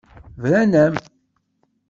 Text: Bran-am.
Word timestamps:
Bran-am. 0.41 0.95